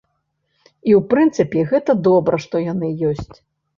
І 0.91 0.95
ў 0.99 1.01
прынцыпе, 1.11 1.59
гэта 1.73 1.91
добра, 2.11 2.43
што 2.47 2.55
яны 2.73 2.93
ёсць. 3.11 3.37